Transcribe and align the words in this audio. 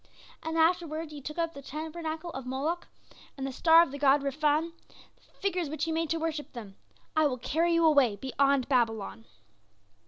And 0.41 0.57
afterward 0.57 1.11
ye 1.11 1.21
took 1.21 1.37
up 1.37 1.53
the 1.53 1.61
tabernacle 1.61 2.31
of 2.31 2.47
Moloch, 2.47 2.87
and 3.37 3.45
the 3.45 3.51
star 3.51 3.83
of 3.83 3.91
the 3.91 3.99
god 3.99 4.23
Rephan, 4.23 4.71
the 4.89 5.23
figures 5.39 5.69
which 5.69 5.85
ye 5.85 5.93
made 5.93 6.09
to 6.09 6.17
worship 6.17 6.53
them. 6.53 6.75
I 7.15 7.27
will 7.27 7.37
carry 7.37 7.75
you 7.75 7.85
away 7.85 8.15
beyond 8.15 8.67
Babylon. 8.67 9.25